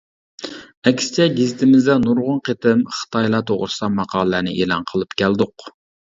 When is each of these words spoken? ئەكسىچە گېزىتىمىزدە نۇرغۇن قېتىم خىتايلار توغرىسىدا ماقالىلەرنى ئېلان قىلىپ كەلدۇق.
ئەكسىچە 0.91 1.27
گېزىتىمىزدە 1.39 1.97
نۇرغۇن 2.05 2.39
قېتىم 2.49 2.81
خىتايلار 2.95 3.45
توغرىسىدا 3.53 3.93
ماقالىلەرنى 4.01 4.57
ئېلان 4.57 4.91
قىلىپ 4.95 5.17
كەلدۇق. 5.25 5.71